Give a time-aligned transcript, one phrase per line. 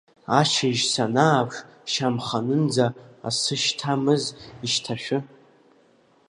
[0.39, 1.55] Ашьыжь, санааԥш,
[1.91, 2.87] шьамханынӡа,
[3.27, 4.23] асы шьҭамыз
[4.65, 5.19] ишьҭашәы.